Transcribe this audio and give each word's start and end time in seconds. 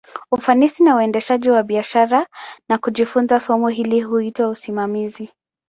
Ufanisi 0.31 0.83
wa 0.83 0.95
uendeshaji 0.95 1.49
wa 1.51 1.63
biashara, 1.63 2.27
na 2.69 2.77
kujifunza 2.77 3.39
somo 3.39 3.67
hili, 3.67 4.01
huitwa 4.01 4.47
usimamizi. 4.49 5.29